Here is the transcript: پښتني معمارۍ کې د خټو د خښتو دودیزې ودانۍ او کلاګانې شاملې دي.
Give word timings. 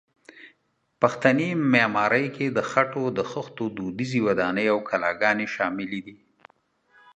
پښتني 1.01 1.49
معمارۍ 1.73 2.27
کې 2.35 2.47
د 2.57 2.59
خټو 2.69 3.03
د 3.17 3.19
خښتو 3.31 3.65
دودیزې 3.77 4.19
ودانۍ 4.27 4.65
او 4.73 4.79
کلاګانې 4.89 5.47
شاملې 5.55 5.99
دي. 6.05 6.15